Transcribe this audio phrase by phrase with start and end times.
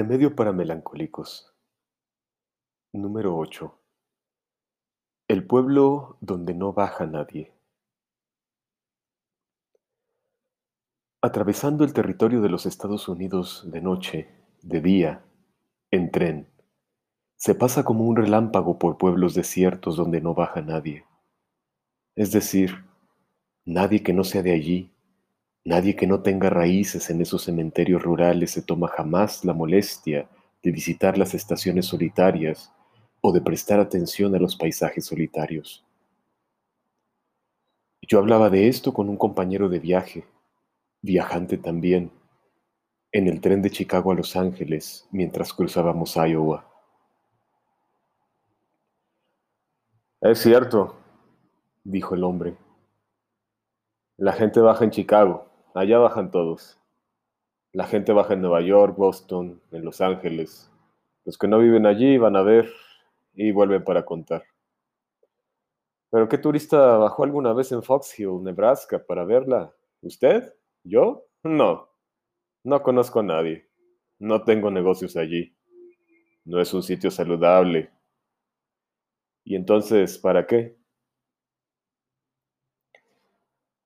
[0.00, 1.54] Remedio para melancólicos.
[2.94, 3.78] Número 8.
[5.28, 7.52] El pueblo donde no baja nadie.
[11.20, 14.30] Atravesando el territorio de los Estados Unidos de noche,
[14.62, 15.22] de día,
[15.90, 16.48] en tren,
[17.36, 21.04] se pasa como un relámpago por pueblos desiertos donde no baja nadie.
[22.16, 22.86] Es decir,
[23.66, 24.94] nadie que no sea de allí,
[25.70, 30.28] nadie que no tenga raíces en esos cementerios rurales se toma jamás la molestia
[30.64, 32.72] de visitar las estaciones solitarias
[33.20, 35.86] o de prestar atención a los paisajes solitarios.
[38.02, 40.24] Yo hablaba de esto con un compañero de viaje,
[41.02, 42.10] viajante también,
[43.12, 46.68] en el tren de Chicago a Los Ángeles mientras cruzábamos Iowa.
[50.20, 50.96] Es cierto,
[51.84, 52.56] dijo el hombre.
[54.16, 56.80] La gente baja en Chicago, allá bajan todos.
[57.72, 60.70] La gente baja en Nueva York, Boston, en Los Ángeles.
[61.24, 62.72] Los que no viven allí van a ver
[63.34, 64.42] y vuelven para contar.
[66.10, 69.72] ¿Pero qué turista bajó alguna vez en Fox Hill, Nebraska, para verla?
[70.02, 70.52] ¿Usted?
[70.82, 71.26] ¿Yo?
[71.44, 71.88] No.
[72.64, 73.68] No conozco a nadie.
[74.18, 75.54] No tengo negocios allí.
[76.44, 77.92] No es un sitio saludable.
[79.44, 80.79] ¿Y entonces, para qué?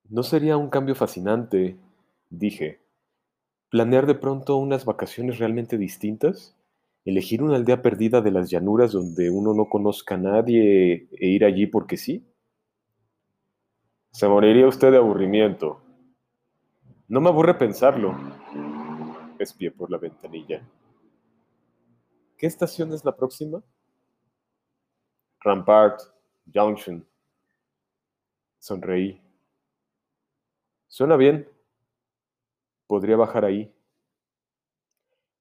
[0.08, 1.78] ¿No sería un cambio fascinante,
[2.28, 2.80] dije,
[3.70, 6.54] planear de pronto unas vacaciones realmente distintas?
[7.06, 11.44] ¿Elegir una aldea perdida de las llanuras donde uno no conozca a nadie e ir
[11.44, 12.26] allí porque sí?
[14.10, 15.80] Se moriría usted de aburrimiento.
[17.08, 18.14] No me aburre pensarlo.
[19.38, 20.62] Espié por la ventanilla.
[22.36, 23.62] ¿Qué estación es la próxima?
[25.40, 26.00] Rampart
[26.52, 27.06] Junction.
[28.58, 29.23] Sonreí.
[30.94, 31.50] Suena bien.
[32.86, 33.74] Podría bajar ahí.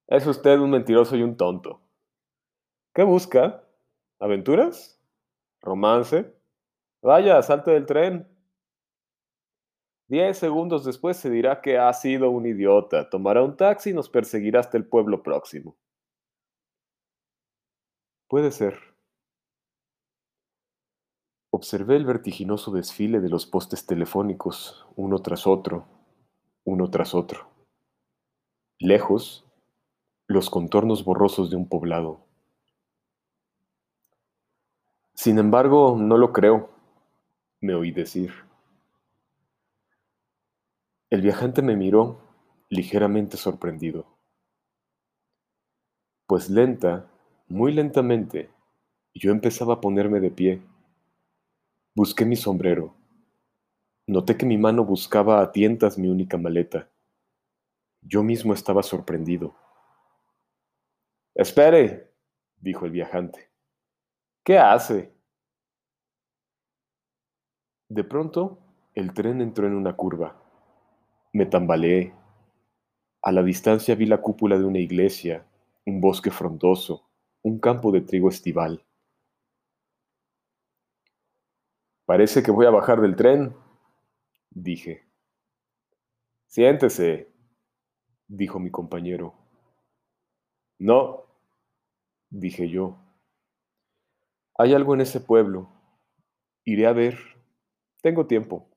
[0.08, 1.80] Es usted un mentiroso y un tonto.
[2.92, 3.62] ¿Qué busca?
[4.18, 5.00] ¿Aventuras?
[5.60, 6.34] ¿Romance?
[7.02, 8.26] Vaya, salte del tren.
[10.08, 13.08] Diez segundos después se dirá que ha sido un idiota.
[13.08, 15.76] Tomará un taxi y nos perseguirá hasta el pueblo próximo.
[18.26, 18.93] Puede ser.
[21.56, 25.86] Observé el vertiginoso desfile de los postes telefónicos, uno tras otro,
[26.64, 27.48] uno tras otro.
[28.80, 29.44] Lejos,
[30.26, 32.18] los contornos borrosos de un poblado.
[35.14, 36.70] Sin embargo, no lo creo,
[37.60, 38.32] me oí decir.
[41.08, 42.18] El viajante me miró,
[42.68, 44.06] ligeramente sorprendido.
[46.26, 47.08] Pues lenta,
[47.46, 48.50] muy lentamente,
[49.14, 50.73] yo empezaba a ponerme de pie
[51.96, 52.96] Busqué mi sombrero.
[54.08, 56.90] Noté que mi mano buscaba a tientas mi única maleta.
[58.02, 59.54] Yo mismo estaba sorprendido.
[61.36, 62.12] Espere,
[62.56, 63.48] dijo el viajante.
[64.42, 65.14] ¿Qué hace?
[67.88, 68.58] De pronto,
[68.96, 70.36] el tren entró en una curva.
[71.32, 72.12] Me tambaleé.
[73.22, 75.46] A la distancia vi la cúpula de una iglesia,
[75.86, 77.08] un bosque frondoso,
[77.42, 78.84] un campo de trigo estival.
[82.04, 83.56] Parece que voy a bajar del tren,
[84.50, 85.06] dije.
[86.46, 87.32] Siéntese,
[88.28, 89.34] dijo mi compañero.
[90.78, 91.24] No,
[92.30, 92.98] dije yo.
[94.58, 95.68] Hay algo en ese pueblo.
[96.64, 97.18] Iré a ver.
[98.02, 98.68] Tengo tiempo.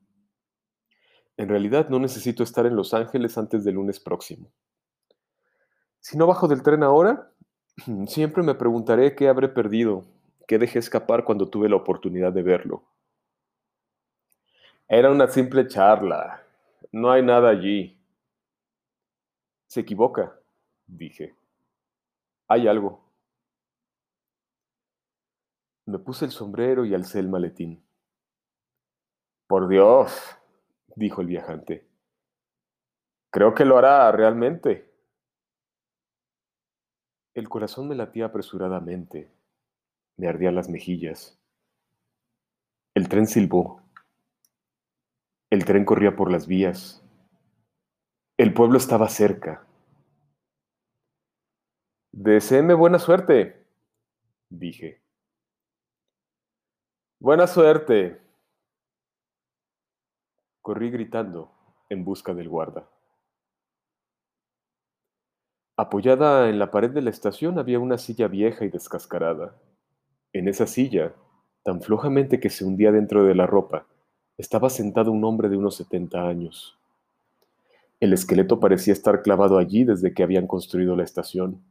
[1.35, 4.51] En realidad no necesito estar en Los Ángeles antes del lunes próximo.
[5.99, 7.31] Si no bajo del tren ahora,
[8.07, 10.05] siempre me preguntaré qué habré perdido,
[10.47, 12.85] qué dejé escapar cuando tuve la oportunidad de verlo.
[14.89, 16.43] Era una simple charla.
[16.93, 17.99] No hay nada allí.
[19.67, 20.39] Se equivoca,
[20.85, 21.35] dije.
[22.47, 23.03] Hay algo.
[25.85, 27.83] Me puse el sombrero y alcé el maletín.
[29.47, 30.37] Por Dios,
[30.95, 31.85] dijo el viajante.
[33.29, 34.89] Creo que lo hará realmente.
[37.33, 39.29] El corazón me latía apresuradamente.
[40.15, 41.37] Me ardían las mejillas.
[42.93, 43.86] El tren silbó.
[45.49, 47.01] El tren corría por las vías.
[48.37, 49.65] El pueblo estaba cerca.
[52.11, 53.65] Deseeme buena suerte,
[54.49, 55.01] dije.
[57.19, 58.21] Buena suerte.
[60.61, 61.51] Corrí gritando
[61.89, 62.89] en busca del guarda.
[65.77, 69.55] Apoyada en la pared de la estación había una silla vieja y descascarada.
[70.33, 71.13] En esa silla,
[71.63, 73.87] tan flojamente que se hundía dentro de la ropa,
[74.37, 76.77] estaba sentado un hombre de unos 70 años.
[77.99, 81.63] El esqueleto parecía estar clavado allí desde que habían construido la estación.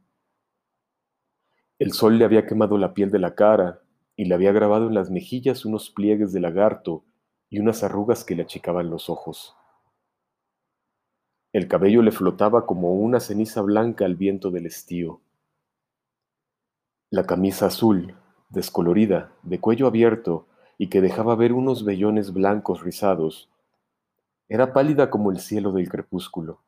[1.79, 3.81] El sol le había quemado la piel de la cara
[4.17, 7.05] y le había grabado en las mejillas unos pliegues de lagarto
[7.49, 9.55] y unas arrugas que le achicaban los ojos.
[11.53, 15.21] El cabello le flotaba como una ceniza blanca al viento del estío.
[17.09, 18.15] La camisa azul,
[18.49, 20.46] descolorida, de cuello abierto
[20.77, 23.49] y que dejaba ver unos vellones blancos rizados,
[24.49, 26.61] era pálida como el cielo del crepúsculo.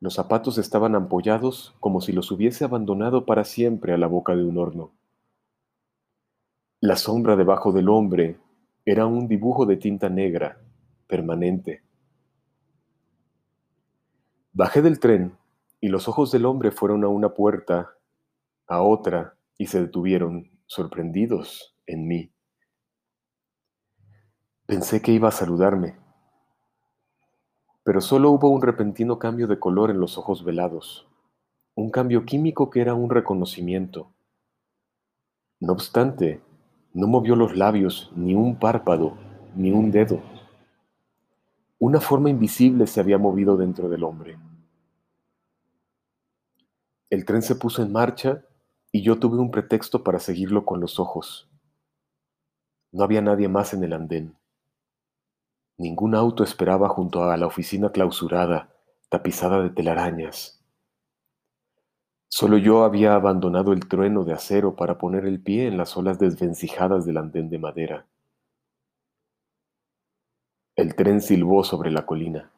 [0.00, 4.44] Los zapatos estaban ampollados como si los hubiese abandonado para siempre a la boca de
[4.44, 4.92] un horno.
[6.80, 8.38] La sombra debajo del hombre
[8.84, 10.60] era un dibujo de tinta negra,
[11.06, 11.82] permanente.
[14.52, 15.36] Bajé del tren
[15.80, 17.94] y los ojos del hombre fueron a una puerta,
[18.66, 22.33] a otra, y se detuvieron, sorprendidos, en mí.
[24.66, 26.04] Pensé que iba a saludarme
[27.84, 31.06] pero solo hubo un repentino cambio de color en los ojos velados,
[31.74, 34.10] un cambio químico que era un reconocimiento.
[35.60, 36.40] No obstante,
[36.94, 39.18] no movió los labios, ni un párpado,
[39.54, 40.22] ni un dedo.
[41.78, 44.38] Una forma invisible se había movido dentro del hombre.
[47.10, 48.44] El tren se puso en marcha
[48.90, 51.50] y yo tuve un pretexto para seguirlo con los ojos.
[52.92, 54.34] No había nadie más en el andén.
[55.76, 58.72] Ningún auto esperaba junto a la oficina clausurada,
[59.08, 60.64] tapizada de telarañas.
[62.28, 66.18] Solo yo había abandonado el trueno de acero para poner el pie en las olas
[66.18, 68.06] desvencijadas del andén de madera.
[70.76, 72.50] El tren silbó sobre la colina.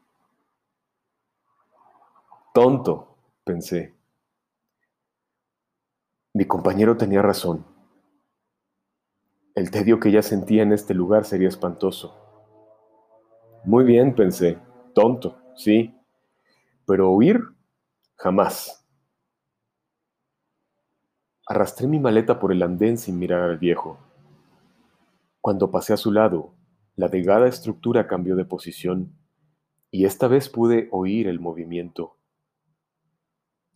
[2.55, 3.95] Tonto, pensé.
[6.33, 7.67] Mi compañero tenía razón.
[9.55, 12.25] El tedio que ya sentía en este lugar sería espantoso.
[13.67, 14.61] Muy bien, pensé.
[14.95, 15.93] Tonto, sí.
[16.87, 17.41] Pero huir,
[18.15, 18.87] jamás.
[21.49, 23.99] Arrastré mi maleta por el andén sin mirar al viejo.
[25.41, 26.55] Cuando pasé a su lado,
[26.95, 29.19] la delgada estructura cambió de posición
[29.91, 32.19] y esta vez pude oír el movimiento.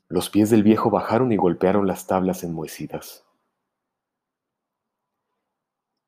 [0.09, 3.27] Los pies del viejo bajaron y golpearon las tablas enmohecidas.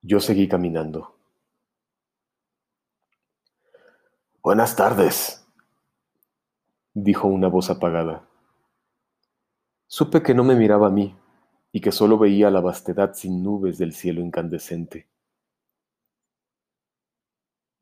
[0.03, 1.17] Yo seguí caminando.
[4.45, 5.47] Buenas tardes,
[6.95, 8.29] dijo una voz apagada.
[9.87, 11.17] Supe que no me miraba a mí
[11.71, 15.09] y que solo veía la vastedad sin nubes del cielo incandescente.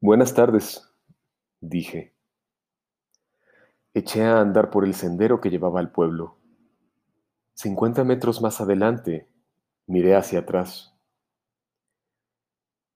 [0.02, 0.86] Buenas tardes,
[1.62, 2.14] dije.
[3.94, 6.36] Eché a andar por el sendero que llevaba al pueblo.
[7.54, 9.30] Cincuenta metros más adelante,
[9.86, 10.94] miré hacia atrás.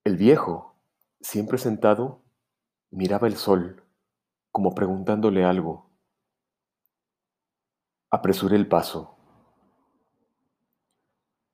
[0.05, 0.77] El viejo,
[1.23, 2.24] siempre sentado,
[2.97, 3.83] Miraba el sol,
[4.53, 5.91] como preguntándole algo.
[8.09, 9.17] Apresuré el paso.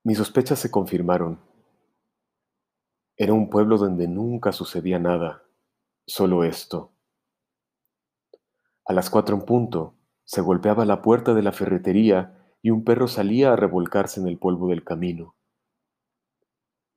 [0.03, 1.39] Mis sospechas se confirmaron.
[3.17, 5.41] Era un pueblo donde nunca sucedía nada,
[6.05, 6.91] solo esto.
[8.85, 13.07] A las cuatro en punto, se golpeaba la puerta de la ferretería y un perro
[13.07, 15.35] salía a revolcarse en el polvo del camino.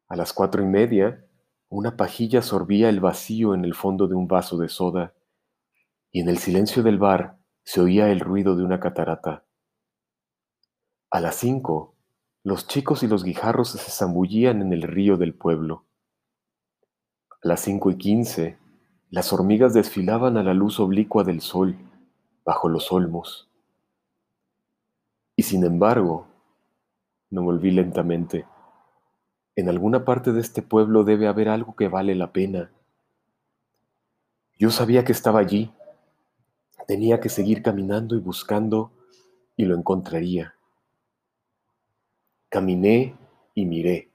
[0.06, 1.26] A las cuatro y media,
[1.74, 5.12] una pajilla sorbía el vacío en el fondo de un vaso de soda,
[6.12, 9.44] y en el silencio del bar se oía el ruido de una catarata.
[11.10, 11.96] A las cinco,
[12.44, 15.84] los chicos y los guijarros se zambullían en el río del pueblo.
[17.42, 18.56] A las cinco y quince,
[19.10, 21.76] las hormigas desfilaban a la luz oblicua del sol,
[22.44, 23.50] bajo los olmos.
[25.34, 26.28] Y sin embargo,
[27.30, 28.46] me volví lentamente.
[29.56, 32.72] En alguna parte de este pueblo debe haber algo que vale la pena.
[34.58, 35.72] Yo sabía que estaba allí.
[36.88, 38.90] Tenía que seguir caminando y buscando
[39.56, 40.54] y lo encontraría.
[42.48, 43.16] Caminé
[43.54, 44.10] y miré.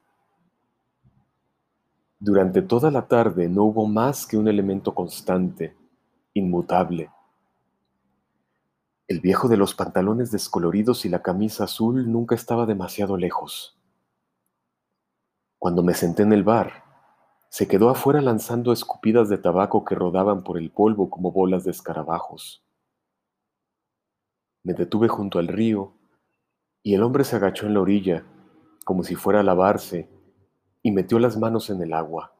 [2.19, 5.73] Durante toda la tarde no hubo más que un elemento constante,
[6.33, 7.09] inmutable.
[9.07, 13.78] El viejo de los pantalones descoloridos y la camisa azul nunca estaba demasiado lejos.
[15.59, 16.85] Cuando me senté en el bar,
[17.49, 21.71] se quedó afuera lanzando escupidas de tabaco que rodaban por el polvo como bolas de
[21.71, 22.63] escarabajos.
[24.63, 25.91] Me detuve junto al río
[26.81, 28.23] y el hombre se agachó en la orilla,
[28.85, 30.07] como si fuera a lavarse,
[30.81, 32.33] y metió las manos en el agua.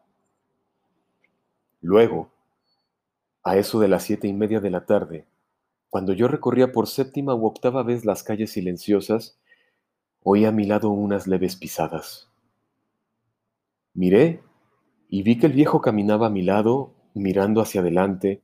[1.82, 2.32] Luego,
[3.44, 5.28] a eso de las siete y media de la tarde,
[5.90, 9.38] cuando yo recorría por séptima u octava vez las calles silenciosas,
[10.24, 12.29] oí a mi lado unas leves pisadas.
[13.94, 14.44] Miré
[15.10, 18.44] y vi que el viejo caminaba a mi lado, mirando hacia adelante,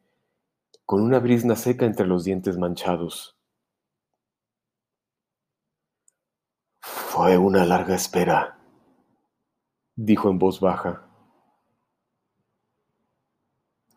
[0.85, 3.37] con una brisna seca entre los dientes manchados.
[6.81, 8.59] Fue una larga espera,
[9.95, 11.07] dijo en voz baja.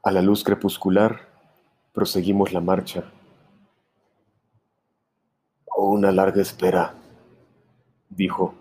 [0.03, 1.29] A la luz crepuscular
[1.93, 3.13] proseguimos la marcha.
[5.77, 6.95] Una larga espera,
[8.09, 8.55] dijo,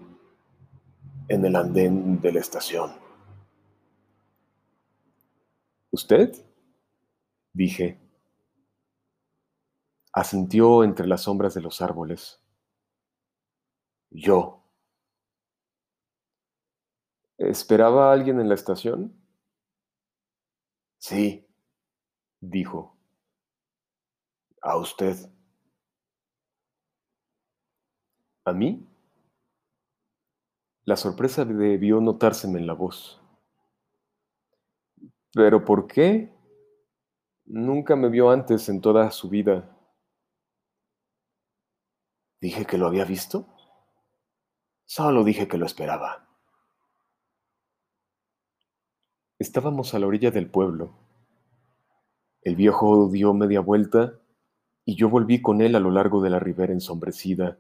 [1.30, 2.92] en el andén de la estación.
[5.92, 6.34] ¿Usted?
[7.54, 8.00] dije.
[10.14, 12.40] Asintió entre las sombras de los árboles.
[14.12, 14.64] Yo.
[17.38, 19.14] ¿Esperaba a alguien en la estación?
[20.98, 21.48] Sí,
[22.40, 22.96] dijo.
[24.62, 25.16] A usted.
[28.46, 28.88] ¿A mí?
[30.88, 33.22] La sorpresa debió notárseme en la voz.
[35.34, 36.34] ¿Pero por qué?
[37.44, 39.78] Nunca me vio antes en toda su vida.
[42.40, 43.50] ¿Dije que lo había visto?
[44.86, 46.26] Solo dije que lo esperaba.
[49.40, 50.98] Estábamos a la orilla del pueblo.
[52.44, 54.22] El viejo dio media vuelta
[54.86, 57.60] y yo volví con él a lo largo de la ribera ensombrecida,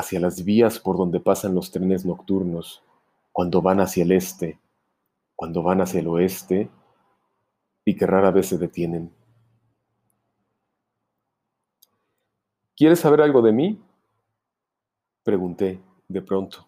[0.00, 2.82] hacia las vías por donde pasan los trenes nocturnos,
[3.32, 4.58] cuando van hacia el este,
[5.36, 6.70] cuando van hacia el oeste
[7.84, 9.12] y que rara vez se detienen.
[12.76, 13.82] ¿Quieres saber algo de mí?
[15.22, 16.66] Pregunté de pronto.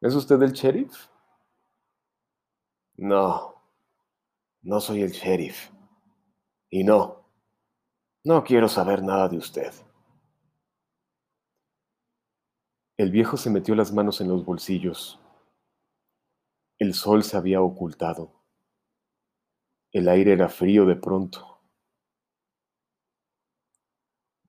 [0.00, 1.08] ¿Es usted el sheriff?
[2.96, 3.54] No,
[4.62, 5.70] no soy el sheriff.
[6.68, 7.24] Y no,
[8.24, 9.72] no quiero saber nada de usted.
[13.00, 15.18] El viejo se metió las manos en los bolsillos.
[16.78, 18.30] El sol se había ocultado.
[19.90, 21.62] El aire era frío de pronto.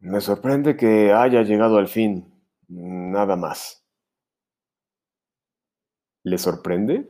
[0.01, 2.29] Me sorprende que haya llegado al fin,
[2.67, 3.85] nada más.
[6.23, 7.09] ¿Le sorprende?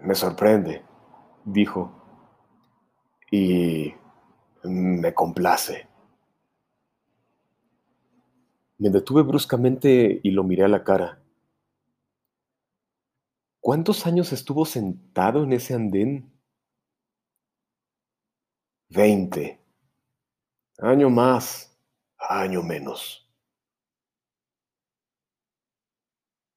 [0.00, 0.84] Me sorprende,
[1.46, 1.90] dijo,
[3.30, 3.94] y
[4.64, 5.87] me complace.
[8.78, 11.20] Me detuve bruscamente y lo miré a la cara.
[13.60, 16.32] ¿Cuántos años estuvo sentado en ese andén?
[18.96, 19.44] Veinte.
[20.80, 21.78] Año más,
[22.18, 23.28] año menos.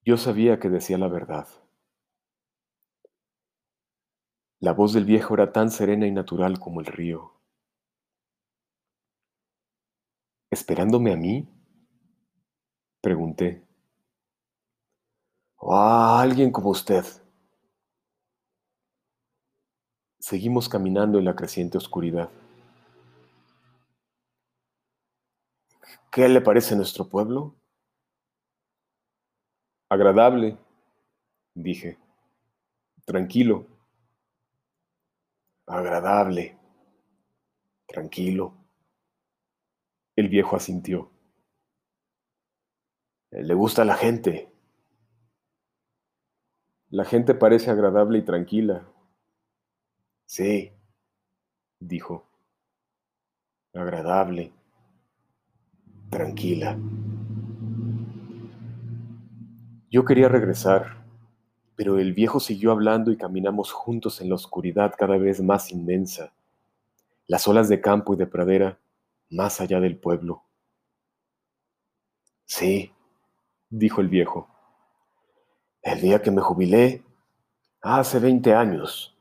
[0.06, 1.48] Yo sabía que decía la verdad.
[4.62, 7.34] La voz del viejo era tan serena y natural como el río.
[10.50, 11.48] ¿Esperándome a mí?
[13.02, 13.64] Pregunté.
[15.58, 17.04] ¿O a alguien como usted?
[20.20, 22.30] Seguimos caminando en la creciente oscuridad.
[26.12, 27.56] ¿Qué le parece nuestro pueblo?
[29.90, 30.58] Agradable,
[31.56, 31.98] dije.
[33.06, 33.66] Tranquilo.
[35.66, 36.58] Agradable.
[37.88, 38.54] Tranquilo.
[40.16, 41.10] El viejo asintió.
[43.32, 44.52] Le gusta la gente.
[46.90, 48.86] La gente parece agradable y tranquila.
[50.26, 50.74] Sí,
[51.80, 52.28] dijo.
[53.74, 54.52] Agradable.
[56.10, 56.78] Tranquila.
[59.90, 61.06] Yo quería regresar,
[61.78, 66.34] pero el viejo siguió hablando y caminamos juntos en la oscuridad cada vez más inmensa,
[67.28, 68.78] las olas de campo y de pradera
[69.30, 70.44] más allá del pueblo.
[72.46, 72.92] Sí,
[73.72, 74.48] dijo el viejo.
[75.82, 77.04] El día que me jubilé,
[77.82, 79.18] hace veinte años,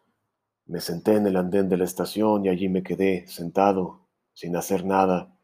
[0.67, 4.01] me senté en el andén de la estación y allí me quedé sentado,
[4.35, 5.35] sin hacer nada,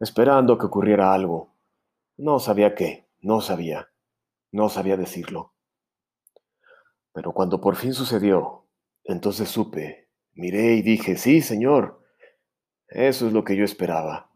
[0.00, 1.54] esperando que ocurriera algo.
[2.16, 3.88] No sabía qué, no sabía,
[4.52, 5.52] no sabía decirlo.
[7.12, 8.66] Pero cuando por fin sucedió,
[9.04, 12.02] entonces supe, miré y dije, sí, señor,
[12.88, 14.30] eso es lo que yo esperaba.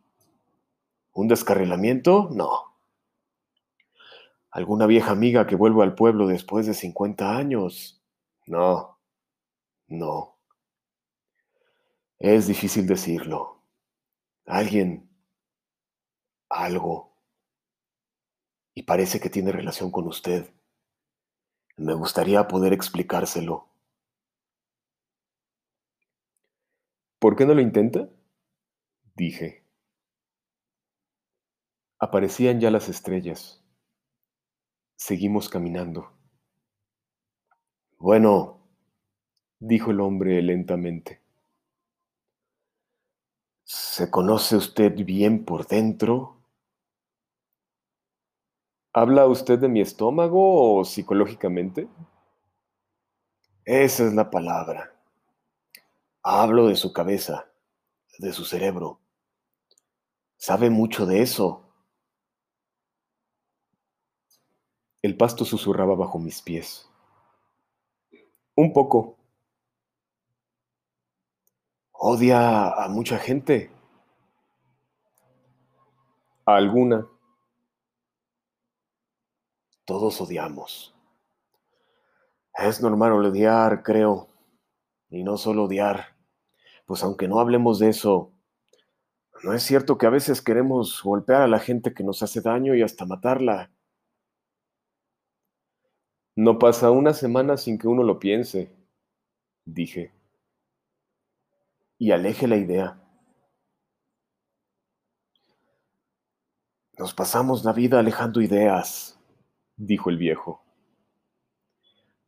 [1.13, 2.29] ¿Un descarrilamiento?
[2.31, 2.68] No.
[4.59, 8.03] ¿Alguna vieja amiga que vuelva al pueblo después de 50 años?
[8.49, 8.99] No,
[9.87, 10.37] no.
[12.19, 13.63] Es difícil decirlo.
[14.47, 15.09] Alguien,
[16.49, 17.15] algo.
[18.75, 20.53] Y parece que tiene relación con usted.
[21.77, 23.69] Me gustaría poder explicárselo.
[27.21, 28.09] ¿Por qué no lo intenta?
[29.15, 29.65] Dije.
[32.01, 33.65] Aparecían ya las estrellas.
[34.99, 36.11] Seguimos caminando.
[37.99, 38.59] Bueno,
[39.61, 41.21] dijo el hombre lentamente.
[43.63, 46.37] ¿Se conoce usted bien por dentro?
[48.93, 51.87] ¿Habla usted de mi estómago o psicológicamente?
[53.65, 54.93] Esa es la palabra.
[56.25, 57.49] Hablo de su cabeza,
[58.19, 58.99] de su cerebro.
[60.37, 61.68] Sabe mucho de eso.
[65.01, 66.91] El pasto susurraba bajo mis pies.
[68.57, 69.17] Un poco.
[71.93, 73.71] Odia a mucha gente.
[76.45, 77.07] A alguna.
[79.85, 80.95] Todos odiamos.
[82.55, 84.29] Es normal odiar, creo.
[85.11, 86.17] Y no solo odiar.
[86.87, 88.33] Pues aunque no hablemos de eso,
[89.45, 92.75] ¿no es cierto que a veces queremos golpear a la gente que nos hace daño
[92.75, 93.71] y hasta matarla?
[96.41, 98.73] No pasa una semana sin que uno lo piense,
[99.65, 100.13] dije.
[101.99, 103.03] Y aleje la idea.
[106.97, 109.19] Nos pasamos la vida alejando ideas,
[109.77, 110.63] dijo el viejo.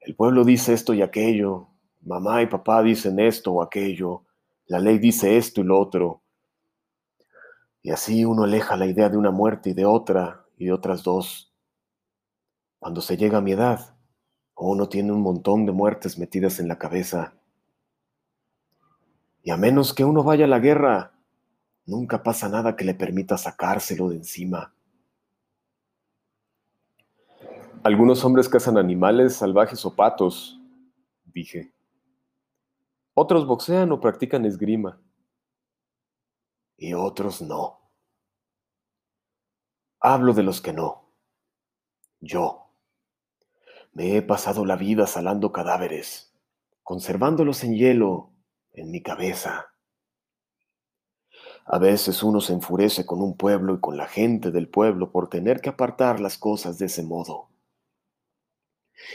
[0.00, 1.68] El pueblo dice esto y aquello,
[2.00, 4.24] mamá y papá dicen esto o aquello,
[4.66, 6.24] la ley dice esto y lo otro.
[7.80, 11.04] Y así uno aleja la idea de una muerte y de otra y de otras
[11.04, 11.54] dos.
[12.80, 13.99] Cuando se llega a mi edad,
[14.68, 17.34] uno tiene un montón de muertes metidas en la cabeza.
[19.42, 21.12] Y a menos que uno vaya a la guerra,
[21.86, 24.74] nunca pasa nada que le permita sacárselo de encima.
[27.82, 30.60] Algunos hombres cazan animales salvajes o patos,
[31.24, 31.72] dije.
[33.14, 35.00] Otros boxean o practican esgrima.
[36.76, 37.80] Y otros no.
[40.00, 41.06] Hablo de los que no.
[42.20, 42.69] Yo.
[43.92, 46.32] Me he pasado la vida salando cadáveres,
[46.82, 48.30] conservándolos en hielo
[48.72, 49.66] en mi cabeza.
[51.66, 55.28] A veces uno se enfurece con un pueblo y con la gente del pueblo por
[55.28, 57.50] tener que apartar las cosas de ese modo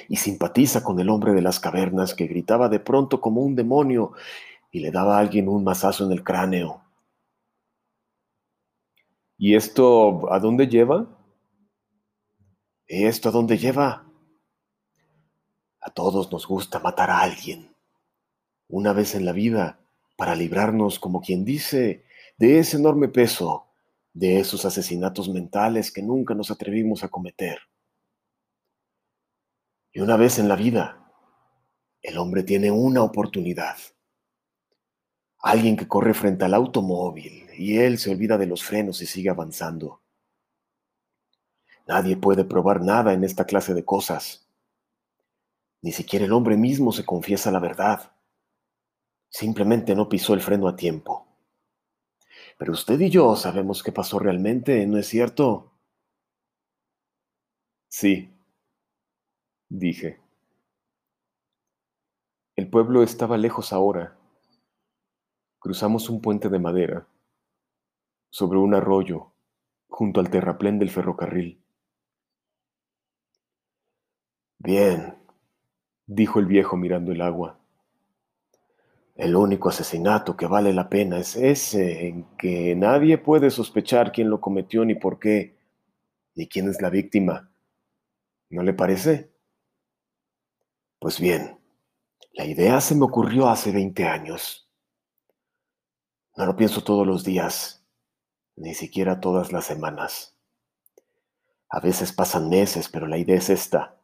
[0.08, 4.14] y simpatiza con el hombre de las cavernas que gritaba de pronto como un demonio
[4.72, 6.82] y le daba a alguien un mazazo en el cráneo.
[9.38, 11.08] ¿Y esto a dónde lleva?
[12.88, 14.05] ¿Esto a dónde lleva?
[15.86, 17.76] A todos nos gusta matar a alguien.
[18.68, 19.80] Una vez en la vida,
[20.16, 22.06] para librarnos, como quien dice,
[22.40, 23.68] de ese enorme peso,
[24.12, 27.60] de esos asesinatos mentales que nunca nos atrevimos a cometer.
[29.94, 31.14] Y una vez en la vida,
[32.02, 33.78] el hombre tiene una oportunidad.
[35.38, 39.30] Alguien que corre frente al automóvil y él se olvida de los frenos y sigue
[39.30, 40.02] avanzando.
[41.88, 44.45] Nadie puede probar nada en esta clase de cosas.
[45.86, 48.12] Ni siquiera el hombre mismo se confiesa la verdad.
[49.30, 51.28] Simplemente no pisó el freno a tiempo.
[52.58, 55.74] Pero usted y yo sabemos qué pasó realmente, ¿no es cierto?
[57.88, 58.34] Sí,
[59.70, 60.20] dije.
[62.56, 64.18] El pueblo estaba lejos ahora.
[65.60, 67.08] Cruzamos un puente de madera,
[68.32, 69.34] sobre un arroyo,
[69.88, 71.64] junto al terraplén del ferrocarril.
[74.58, 75.25] Bien,
[76.08, 77.60] dijo el viejo mirando el agua.
[79.16, 84.30] El único asesinato que vale la pena es ese en que nadie puede sospechar quién
[84.30, 85.56] lo cometió ni por qué,
[86.36, 87.50] ni quién es la víctima.
[88.50, 89.32] ¿No le parece?
[91.00, 91.58] Pues bien,
[92.34, 94.70] la idea se me ocurrió hace 20 años.
[96.36, 97.86] No lo pienso todos los días,
[98.58, 100.36] ni siquiera todas las semanas.
[101.70, 103.95] A veces pasan meses, pero la idea es esta.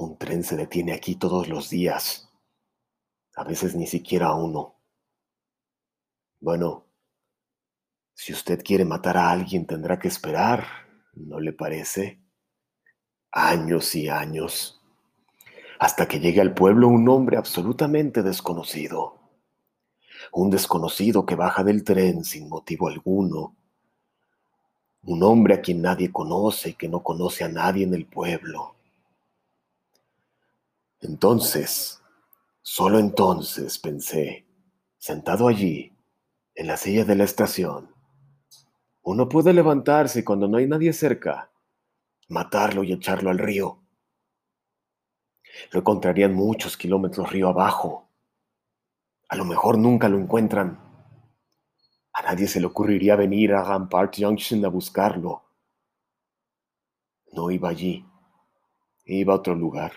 [0.00, 2.30] Un tren se detiene aquí todos los días.
[3.34, 4.76] A veces ni siquiera uno.
[6.38, 6.86] Bueno,
[8.14, 10.64] si usted quiere matar a alguien tendrá que esperar,
[11.14, 12.20] ¿no le parece?
[13.32, 14.80] Años y años
[15.80, 19.18] hasta que llegue al pueblo un hombre absolutamente desconocido.
[20.32, 23.56] Un desconocido que baja del tren sin motivo alguno.
[25.02, 28.77] Un hombre a quien nadie conoce y que no conoce a nadie en el pueblo.
[31.00, 32.02] Entonces,
[32.62, 34.46] solo entonces pensé,
[34.98, 35.96] sentado allí,
[36.54, 37.94] en la silla de la estación,
[39.02, 41.50] uno puede levantarse cuando no hay nadie cerca,
[42.28, 43.80] matarlo y echarlo al río
[45.72, 48.08] lo encontrarían muchos kilómetros río abajo.
[49.28, 50.78] A lo mejor nunca lo encuentran.
[52.12, 55.44] A nadie se le ocurriría venir a Rampart Junction a buscarlo.
[57.32, 58.04] No iba allí.
[59.04, 59.92] Iba a otro lugar.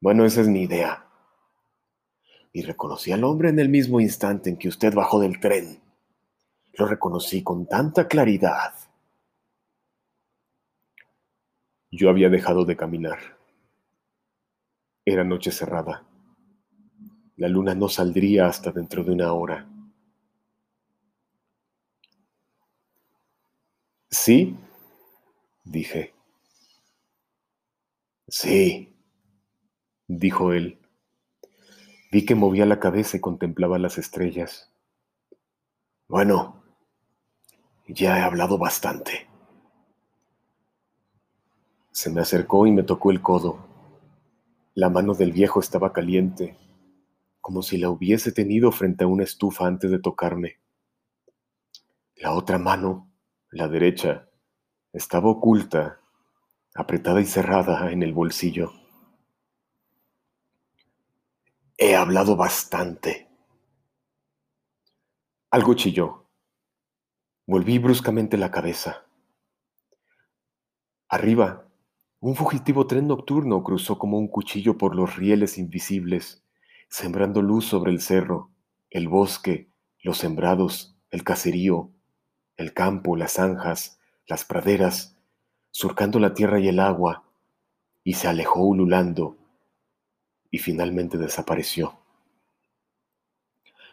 [0.00, 1.06] Bueno, esa es mi idea.
[2.52, 5.80] Y reconocí al hombre en el mismo instante en que usted bajó del tren.
[6.72, 8.74] Lo reconocí con tanta claridad.
[11.90, 13.18] Yo había dejado de caminar.
[15.04, 16.06] Era noche cerrada.
[17.36, 19.68] La luna no saldría hasta dentro de una hora.
[24.10, 24.56] ¿Sí?
[25.64, 26.12] dije.
[28.28, 28.88] Sí,
[30.18, 30.80] dijo él.
[32.10, 34.72] Vi que movía la cabeza y contemplaba las estrellas.
[36.08, 36.64] Bueno,
[37.86, 39.28] ya he hablado bastante.
[41.92, 43.64] Se me acercó y me tocó el codo.
[44.74, 46.56] La mano del viejo estaba caliente,
[47.40, 50.58] como si la hubiese tenido frente a una estufa antes de tocarme.
[52.16, 53.08] La otra mano,
[53.50, 54.28] la derecha,
[54.92, 56.00] estaba oculta,
[56.74, 58.79] apretada y cerrada en el bolsillo.
[61.82, 63.30] He hablado bastante.
[65.50, 66.26] Algo chilló.
[67.46, 69.06] Volví bruscamente la cabeza.
[71.08, 71.66] Arriba,
[72.18, 76.44] un fugitivo tren nocturno cruzó como un cuchillo por los rieles invisibles,
[76.90, 78.50] sembrando luz sobre el cerro,
[78.90, 79.70] el bosque,
[80.02, 81.90] los sembrados, el caserío,
[82.58, 85.16] el campo, las zanjas, las praderas,
[85.70, 87.24] surcando la tierra y el agua,
[88.04, 89.39] y se alejó ululando,
[90.50, 91.98] y finalmente desapareció.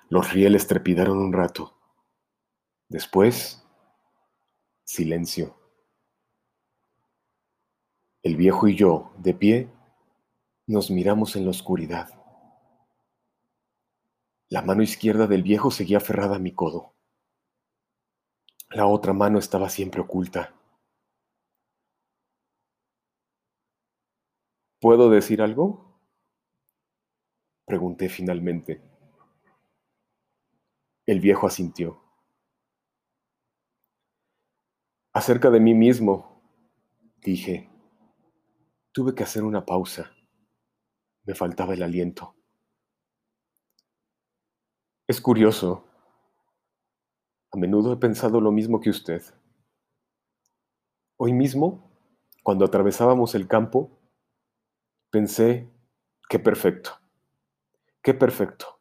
[0.10, 1.78] Los rieles trepidaron un rato.
[2.90, 3.64] Después,
[4.84, 5.58] silencio.
[8.24, 9.70] El viejo y yo, de pie,
[10.66, 12.10] nos miramos en la oscuridad.
[14.50, 16.94] La mano izquierda del viejo seguía aferrada a mi codo.
[18.70, 20.54] La otra mano estaba siempre oculta.
[24.80, 25.87] ¿Puedo decir algo?
[27.68, 28.82] Pregunté finalmente.
[31.06, 32.02] El viejo asintió.
[35.12, 36.42] Acerca de mí mismo,
[37.18, 37.70] dije.
[38.94, 40.10] Tuve que hacer una pausa.
[41.26, 42.38] Me faltaba el aliento.
[45.06, 45.84] Es curioso.
[47.52, 49.22] A menudo he pensado lo mismo que usted.
[51.18, 51.92] Hoy mismo,
[52.44, 53.92] cuando atravesábamos el campo,
[55.12, 55.70] pensé,
[56.30, 56.98] qué perfecto,
[58.08, 58.80] qué perfecto,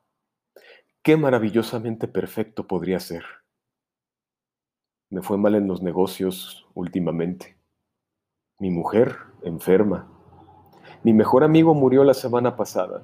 [1.03, 3.25] qué maravillosamente perfecto podría ser.
[5.11, 7.59] Me fue mal en los negocios últimamente.
[8.61, 10.09] Mi mujer, enferma.
[11.03, 13.03] Mi mejor amigo murió la semana pasada.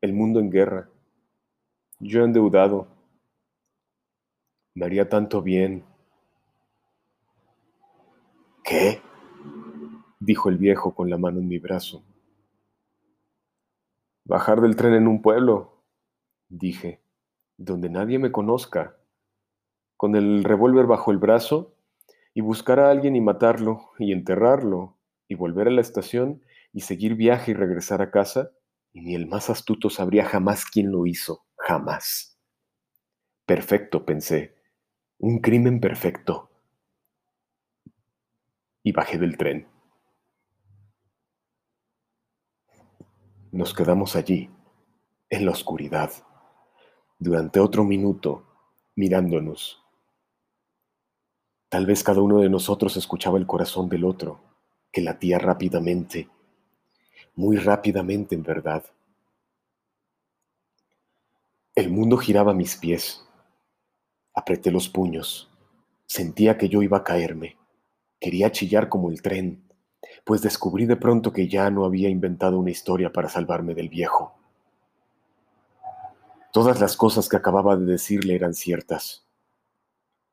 [0.00, 0.88] El mundo en guerra.
[2.00, 2.88] Yo endeudado.
[4.72, 5.84] Me haría tanto bien.
[8.64, 9.02] ¿Qué?
[10.18, 12.02] dijo el viejo con la mano en mi brazo.
[14.28, 15.82] Bajar del tren en un pueblo,
[16.50, 17.00] dije,
[17.56, 18.98] donde nadie me conozca,
[19.96, 21.74] con el revólver bajo el brazo,
[22.34, 26.42] y buscar a alguien y matarlo, y enterrarlo, y volver a la estación,
[26.74, 28.50] y seguir viaje y regresar a casa,
[28.92, 32.38] y ni el más astuto sabría jamás quién lo hizo, jamás.
[33.46, 34.56] Perfecto, pensé,
[35.16, 36.50] un crimen perfecto.
[38.82, 39.77] Y bajé del tren.
[43.50, 44.50] Nos quedamos allí,
[45.30, 46.12] en la oscuridad,
[47.18, 48.44] durante otro minuto,
[48.94, 49.82] mirándonos.
[51.70, 54.40] Tal vez cada uno de nosotros escuchaba el corazón del otro,
[54.92, 56.28] que latía rápidamente,
[57.36, 58.84] muy rápidamente en verdad.
[61.74, 63.24] El mundo giraba a mis pies.
[64.34, 65.50] Apreté los puños.
[66.04, 67.56] Sentía que yo iba a caerme.
[68.20, 69.67] Quería chillar como el tren,
[70.28, 74.34] pues descubrí de pronto que ya no había inventado una historia para salvarme del viejo.
[76.52, 79.26] Todas las cosas que acababa de decirle eran ciertas.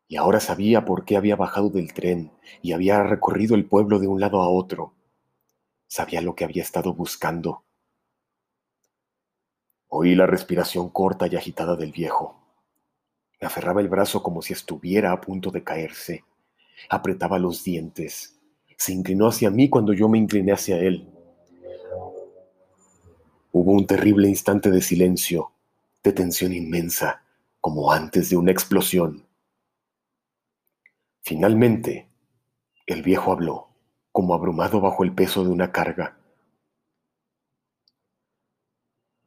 [0.10, 4.08] Y ahora sabía por qué había bajado del tren y había recorrido el pueblo de
[4.08, 4.92] un lado a otro.
[5.88, 7.64] Sabía lo que había estado buscando.
[9.88, 12.38] Oí la respiración corta y agitada del viejo.
[13.40, 16.26] Me aferraba el brazo como si estuviera a punto de caerse.
[16.90, 18.36] Apretaba los dientes.
[18.78, 21.10] Se inclinó hacia mí cuando yo me incliné hacia él.
[23.52, 25.52] Hubo un terrible instante de silencio,
[26.04, 27.24] de tensión inmensa,
[27.62, 29.26] como antes de una explosión.
[31.22, 32.10] Finalmente,
[32.86, 33.70] el viejo habló,
[34.12, 36.18] como abrumado bajo el peso de una carga.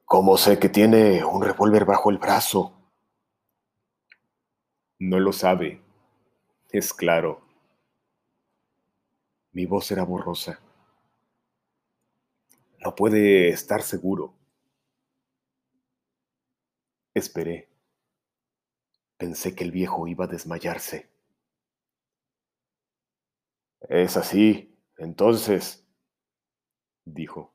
[0.05, 2.73] ¿Cómo sé que tiene un revólver bajo el brazo?
[4.99, 5.83] No lo sabe,
[6.71, 7.48] es claro.
[9.59, 10.61] Mi voz era borrosa.
[12.79, 14.33] No puede estar seguro.
[17.13, 17.69] Esperé.
[19.17, 21.11] Pensé que el viejo iba a desmayarse.
[23.81, 25.85] Es así, Entonces,
[27.05, 27.53] dijo.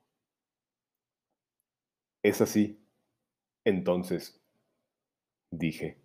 [2.22, 2.86] Es así.
[3.64, 4.38] Entonces,
[5.50, 5.98] dije.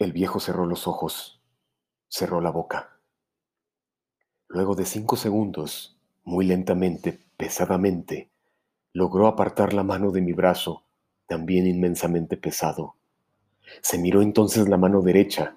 [0.00, 1.40] El viejo cerró los ojos,
[2.08, 2.91] cerró la boca.
[4.52, 8.28] Luego de cinco segundos, muy lentamente, pesadamente,
[8.92, 10.84] logró apartar la mano de mi brazo,
[11.26, 12.94] también inmensamente pesado.
[13.80, 15.56] Se miró entonces la mano derecha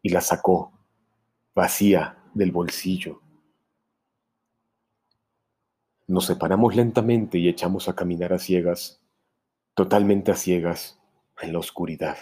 [0.00, 0.72] y la sacó,
[1.54, 3.20] vacía, del bolsillo.
[6.06, 9.02] Nos separamos lentamente y echamos a caminar a ciegas,
[9.74, 10.98] totalmente a ciegas,
[11.42, 12.16] en la oscuridad.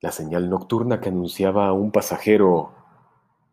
[0.00, 2.81] La señal nocturna que anunciaba a un pasajero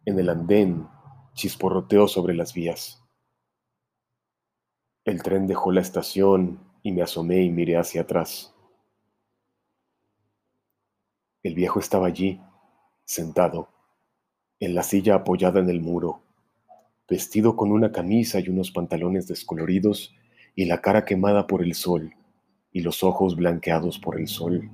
[0.05, 0.87] en el andén
[1.33, 3.03] chisporroteó sobre las vías.
[5.05, 8.53] El tren dejó la estación y me asomé y miré hacia atrás.
[11.41, 12.41] El viejo estaba allí,
[13.05, 13.69] sentado,
[14.59, 16.21] en la silla apoyada en el muro,
[17.07, 20.13] vestido con una camisa y unos pantalones descoloridos
[20.55, 22.13] y la cara quemada por el sol
[22.71, 24.69] y los ojos blanqueados por el sol.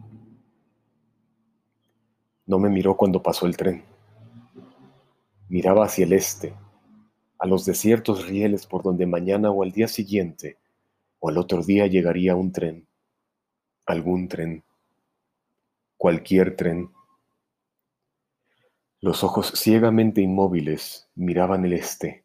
[2.45, 3.94] No me miró cuando pasó el tren.
[5.47, 6.55] Miraba hacia el este,
[7.37, 10.57] a los desiertos rieles por donde mañana o al día siguiente
[11.19, 12.87] o al otro día llegaría un tren,
[13.85, 14.63] algún tren,
[15.97, 16.91] cualquier tren.
[19.01, 22.23] Los ojos ciegamente inmóviles miraban el este.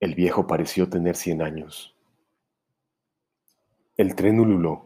[0.00, 1.94] El viejo pareció tener cien años.
[3.96, 4.84] El tren ululó.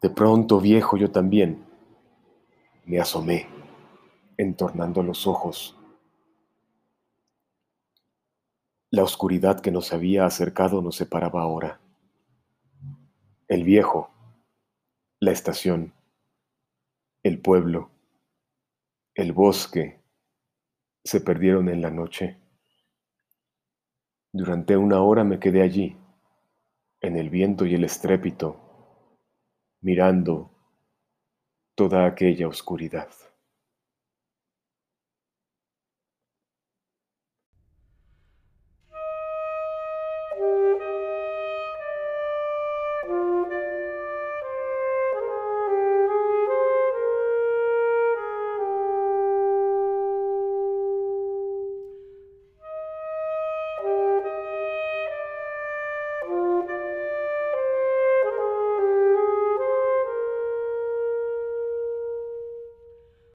[0.00, 1.66] De pronto, viejo, yo también.
[2.86, 3.46] Me asomé,
[4.40, 5.76] entornando los ojos.
[8.90, 11.78] La oscuridad que nos había acercado nos separaba ahora.
[13.48, 14.10] El viejo,
[15.18, 15.92] la estación,
[17.22, 17.90] el pueblo,
[19.14, 20.00] el bosque
[21.04, 22.38] se perdieron en la noche.
[24.32, 25.98] Durante una hora me quedé allí,
[27.02, 28.56] en el viento y el estrépito,
[29.82, 30.50] mirando
[31.74, 33.10] toda aquella oscuridad.